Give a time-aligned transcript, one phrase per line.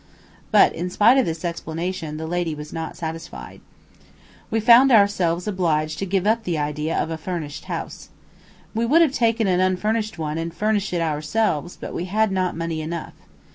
[0.49, 3.61] But, in spite of this explanation, the lady was not satisfied.
[4.49, 8.09] We found ourselves obliged to give up the idea of a furnished house.
[8.73, 12.57] We would have taken an unfurnished one and furnished it ourselves, but we had not
[12.57, 13.13] money enough.